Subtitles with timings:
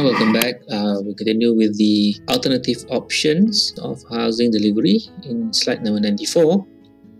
[0.00, 0.54] Hi, welcome back.
[0.72, 6.66] Uh, we continue with the alternative options of housing delivery in slide number 94.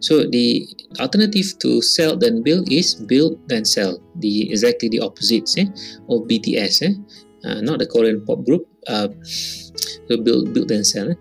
[0.00, 0.68] So the
[1.00, 3.98] alternative to sell then build is build then sell.
[4.16, 5.64] The exactly the opposites eh,
[6.10, 7.48] of BTS, eh?
[7.48, 8.68] Uh, not the Korean pop group.
[8.86, 11.12] Uh, so build build then sell.
[11.12, 11.14] Eh?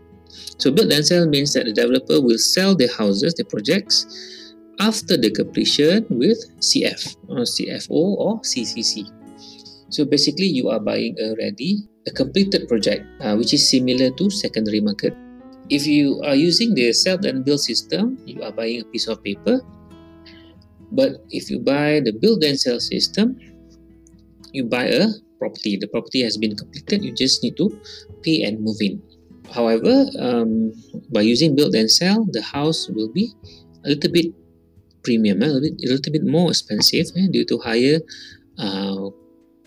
[0.60, 4.04] So build then sell means that the developer will sell the houses, the projects,
[4.82, 9.15] after the completion with CF or CFO or CCC.
[9.90, 14.30] So basically, you are buying a ready, a completed project, uh, which is similar to
[14.30, 15.16] secondary market.
[15.70, 19.24] If you are using the sell and build system, you are buying a piece of
[19.24, 19.62] paper.
[20.92, 23.38] But if you buy the build and sell system,
[24.54, 25.08] you buy a
[25.40, 25.78] property.
[25.78, 27.04] The property has been completed.
[27.04, 27.70] You just need to
[28.24, 29.02] pay and move in.
[29.52, 30.74] However, um,
[31.12, 33.34] by using build and sell, the house will be
[33.86, 34.34] a little bit
[35.04, 38.00] premium, a little bit, a little bit more expensive eh, due to higher
[38.58, 39.10] uh,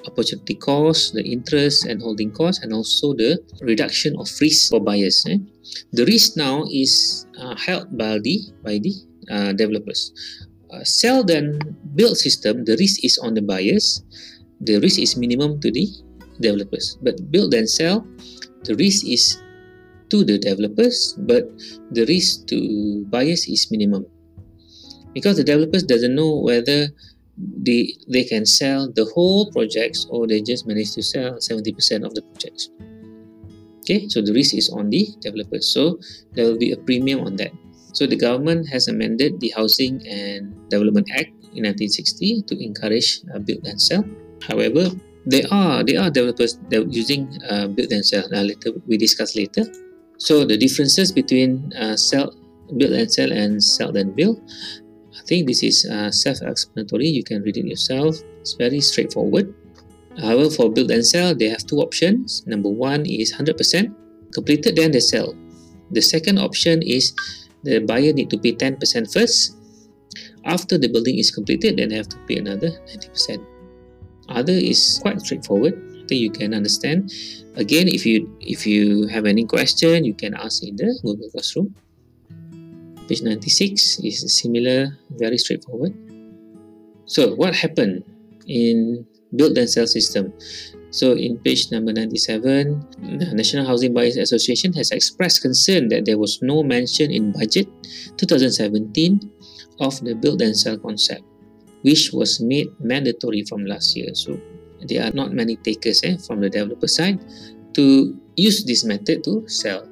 [0.08, 5.24] opportunity cost, the interest and holding cost, and also the reduction of risk for buyers.
[5.28, 5.38] Eh?
[5.92, 8.94] The risk now is uh, held by the by the
[9.28, 10.12] uh, developers.
[10.72, 11.60] Uh, sell then
[11.94, 14.04] build system, the risk is on the buyers.
[14.60, 15.86] The risk is minimum to the
[16.40, 16.98] developers.
[17.00, 18.04] But build and sell,
[18.64, 19.38] the risk is
[20.10, 21.48] to the developers, but
[21.92, 24.06] the risk to buyers is minimum.
[25.14, 26.88] Because the developers doesn't know whether
[27.38, 32.14] they they can sell the whole projects or they just manage to sell 70% of
[32.14, 32.70] the projects.
[33.80, 35.68] Okay so the risk is on the developers.
[35.72, 35.98] So
[36.32, 37.52] there will be a premium on that.
[37.92, 43.38] So the government has amended the housing and development act in 1960 to encourage uh,
[43.38, 44.04] build and sell.
[44.42, 44.90] However
[45.26, 48.96] there are there are developers that are using uh, build and sell uh, later we
[48.96, 49.64] discuss later.
[50.18, 52.34] So the differences between uh, sell
[52.76, 54.42] build and sell and sell and build
[55.26, 57.06] think this is uh, self-explanatory.
[57.06, 58.16] You can read it yourself.
[58.40, 59.54] It's very straightforward.
[60.20, 62.44] However, for build and sell, they have two options.
[62.46, 63.94] Number one is 100%
[64.32, 65.34] completed, then they sell.
[65.90, 67.14] The second option is
[67.62, 69.56] the buyer need to pay 10% first.
[70.44, 73.44] After the building is completed, then they have to pay another 90%.
[74.28, 75.74] Other is quite straightforward.
[75.74, 77.12] I think you can understand.
[77.56, 81.74] Again, if you if you have any question, you can ask in the Google Classroom.
[83.08, 85.96] Page 96 is similar, very straightforward.
[87.06, 88.04] So what happened
[88.46, 90.32] in build and sell system?
[90.90, 96.18] So in page number 97, the National Housing Buyers Association has expressed concern that there
[96.18, 97.68] was no mention in budget
[98.16, 99.20] 2017
[99.80, 101.22] of the build and sell concept,
[101.82, 104.14] which was made mandatory from last year.
[104.14, 104.40] So
[104.80, 107.20] there are not many takers eh, from the developer side
[107.74, 109.88] to use this method to sell.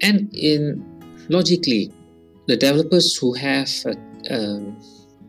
[0.00, 0.84] And in
[1.28, 1.92] logically,
[2.48, 3.94] the developers who have a,
[4.34, 4.76] um,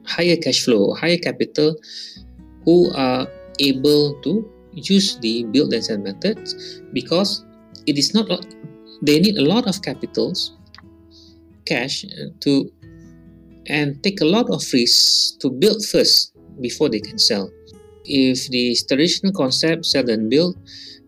[0.06, 1.76] higher cash flow, higher capital,
[2.66, 3.28] who are
[3.60, 7.46] able to use the build and sell methods because
[7.86, 8.26] it is not
[9.02, 10.56] they need a lot of capitals
[11.66, 12.72] cash uh, to
[13.68, 17.52] and take a lot of risks to build first before they can sell.
[18.06, 20.56] If the traditional concept sell and build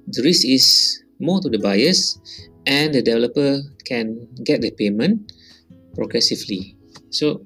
[0.08, 2.20] the risk is more to the buyers
[2.68, 5.32] and the developer can get the payment
[5.96, 6.76] progressively.
[7.10, 7.46] So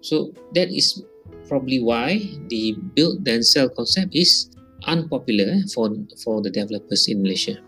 [0.00, 1.02] so that is
[1.48, 4.50] probably why the build then sell concept is
[4.86, 5.90] unpopular for
[6.22, 7.58] for the developers in Malaysia.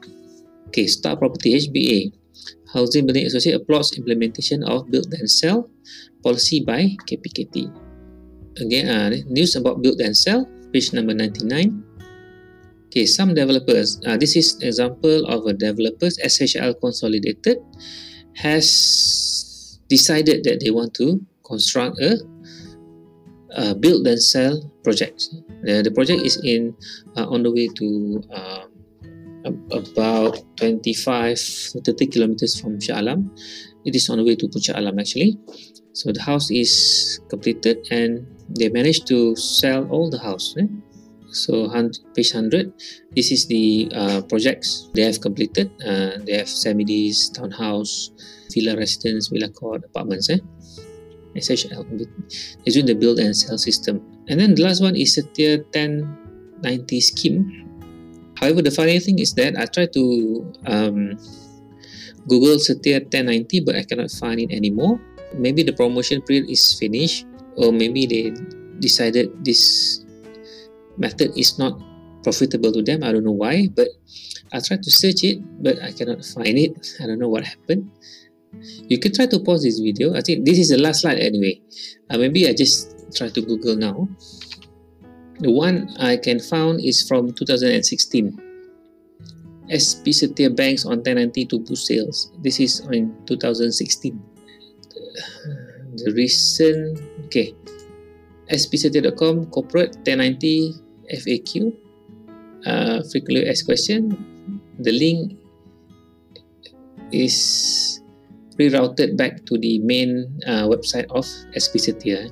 [0.69, 2.13] Okay Star Property HBA
[2.75, 5.71] Housing Building Associate applauds implementation of build then sell
[6.23, 7.73] policy by KPKT
[8.61, 11.83] again uh, news about build and sell page number 99
[12.87, 17.59] okay some developers uh, this is example of a developers SHL consolidated
[18.35, 18.67] has
[19.89, 22.21] decided that they want to construct a,
[23.57, 25.29] a build and sell project.
[25.63, 26.77] The, the project is in
[27.17, 28.65] uh, on the way to uh,
[29.73, 31.39] about 25
[31.85, 33.31] 30 kilometers from Shah Alam.
[33.85, 35.39] It is on the way to Puncak Alam actually.
[35.93, 38.27] So the house is completed and
[38.59, 40.55] they managed to sell all the house.
[40.59, 40.67] Eh?
[41.39, 41.71] So
[42.15, 42.73] page 100,
[43.15, 45.71] this is the uh, projects they have completed.
[45.81, 48.11] Uh, they have Semidis, townhouse,
[48.53, 50.31] villa residence, villa court, apartments.
[50.31, 50.39] Eh?
[51.37, 51.87] SHL.
[52.65, 54.03] Using the build and sell system.
[54.29, 57.65] And then the last one is Setia 1090 scheme.
[58.37, 61.19] However, the funny thing is that I tried to um,
[62.29, 65.01] Google Setia 1090 but I cannot find it anymore.
[65.35, 67.27] Maybe the promotion period is finished
[67.57, 68.33] or maybe they
[68.81, 70.05] decided this
[70.99, 71.79] method is not
[72.23, 73.03] profitable to them.
[73.05, 73.89] I don't know why, but
[74.53, 76.75] I tried to search it, but I cannot find it.
[77.01, 77.91] I don't know what happened.
[78.89, 80.15] You can try to pause this video.
[80.15, 81.61] I think this is the last slide anyway.
[82.11, 84.09] Uh, maybe I just try to Google now.
[85.41, 88.45] The one I can found is from 2016.
[89.69, 92.33] SP Setia Banks on 1090 to boost sales.
[92.41, 94.19] This is in 2016.
[95.99, 97.55] The recent, okay,
[98.51, 101.73] spsetia.com corporate 1090 FAQ,
[102.67, 104.13] uh, frequently asked question.
[104.79, 105.39] The link
[107.13, 108.01] is
[108.59, 111.25] rerouted back to the main uh, website of
[111.55, 112.31] SP Setia.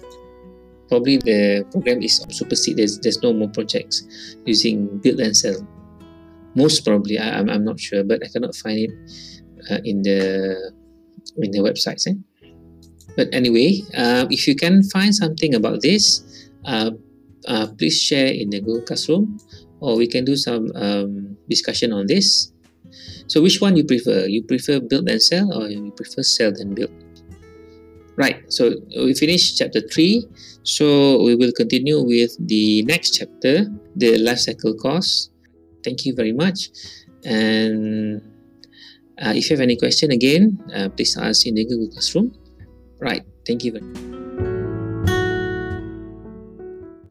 [0.88, 2.78] Probably the program is superseded.
[2.78, 4.06] There's, there's no more projects
[4.44, 5.66] using build and sell.
[6.54, 8.92] Most probably, I, I'm, I'm not sure, but I cannot find it
[9.70, 10.72] uh, in the
[11.38, 12.06] in the websites.
[12.06, 12.14] Eh?
[13.16, 16.22] But anyway, uh, if you can find something about this,
[16.64, 16.90] uh,
[17.46, 19.38] uh, please share in the Google Classroom,
[19.80, 22.52] or we can do some um, discussion on this.
[23.26, 24.26] So which one you prefer?
[24.26, 26.90] You prefer build and sell or you prefer sell and build?
[28.16, 30.24] Right, so we finished chapter 3.
[30.62, 35.30] So we will continue with the next chapter, the life cycle cost.
[35.84, 36.70] Thank you very much.
[37.24, 38.22] And
[39.20, 42.32] uh, if you have any question again, uh, please ask in the Google Classroom.
[43.00, 44.25] Right, thank you very much.